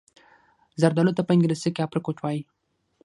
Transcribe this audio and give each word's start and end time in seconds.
زردالو 0.81 1.15
ته 1.17 1.21
په 1.25 1.31
انګلیسي 1.35 1.69
Apricot 1.85 2.17
وايي. 2.21 2.41